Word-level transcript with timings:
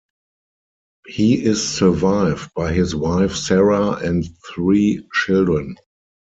He 1.05 1.45
is 1.45 1.63
survived 1.69 2.49
by 2.55 2.71
his 2.73 2.95
wife 2.95 3.35
Sara 3.35 3.91
and 3.97 4.25
three 4.47 5.07
children. 5.13 5.75